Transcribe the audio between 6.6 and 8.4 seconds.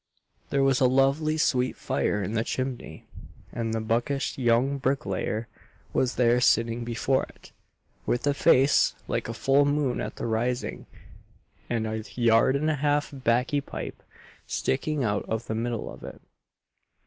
before it, with a